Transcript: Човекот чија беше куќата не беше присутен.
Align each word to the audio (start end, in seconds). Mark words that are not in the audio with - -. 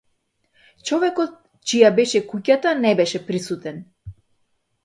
Човекот 0.89 1.35
чија 1.73 1.93
беше 1.99 2.23
куќата 2.31 2.73
не 2.81 2.95
беше 3.03 3.23
присутен. 3.29 3.81